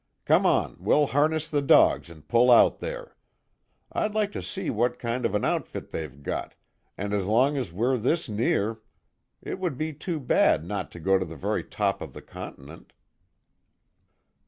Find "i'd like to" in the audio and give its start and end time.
3.91-4.41